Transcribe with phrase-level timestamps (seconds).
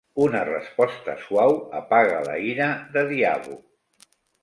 [0.27, 1.53] Una resposta suau
[1.83, 3.63] apaga la ira de Diabo.